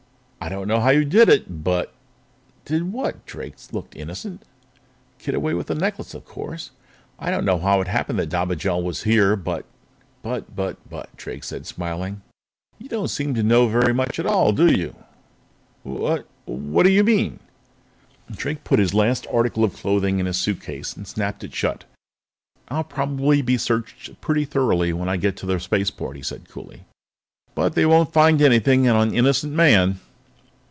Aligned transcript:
I 0.43 0.49
don't 0.49 0.67
know 0.67 0.79
how 0.81 0.89
you 0.89 1.05
did 1.05 1.29
it, 1.29 1.63
but" 1.63 1.93
"Did 2.65 2.91
what?" 2.91 3.23
Drake 3.27 3.53
looked 3.71 3.95
innocent. 3.95 4.41
"Get 5.19 5.35
away 5.35 5.53
with 5.53 5.67
the 5.67 5.75
necklace, 5.75 6.15
of 6.15 6.25
course! 6.25 6.71
I 7.19 7.29
don't 7.29 7.45
know 7.45 7.59
how 7.59 7.79
it 7.79 7.87
happened 7.87 8.17
that 8.17 8.29
Dobigel 8.29 8.81
was 8.83 9.03
there, 9.03 9.35
but" 9.35 9.65
"But, 10.23 10.53
but, 10.55 10.77
but," 10.89 11.15
Drake 11.15 11.43
said, 11.43 11.67
smiling. 11.67 12.21
"You 12.79 12.89
don't 12.89 13.09
seem 13.09 13.35
to 13.35 13.43
know 13.43 13.67
very 13.67 13.93
much 13.93 14.17
at 14.17 14.25
all, 14.25 14.51
do 14.51 14.65
you?" 14.75 14.95
"Wha 15.83 16.21
what 16.45 16.83
do 16.83 16.89
you 16.91 17.03
mean?" 17.03 17.39
Drake 18.31 18.63
put 18.63 18.79
his 18.79 18.95
last 18.95 19.27
article 19.31 19.63
of 19.63 19.75
clothing 19.75 20.17
in 20.17 20.25
his 20.25 20.37
suitcase 20.37 20.95
and 20.97 21.07
snapped 21.07 21.43
it 21.43 21.53
shut. 21.53 21.85
"I'll 22.67 22.83
probably 22.83 23.43
be 23.43 23.57
searched 23.59 24.19
pretty 24.21 24.45
thoroughly 24.45 24.91
when 24.91 25.07
I 25.07 25.17
get 25.17 25.37
to 25.37 25.45
the 25.45 25.59
spaceport," 25.59 26.15
he 26.15 26.23
said 26.23 26.49
coolly, 26.49 26.85
"but 27.53 27.75
they 27.75 27.85
won't 27.85 28.11
find 28.11 28.41
anything 28.41 28.89
on 28.89 29.09
an 29.09 29.13
innocent 29.13 29.53
man." 29.53 29.99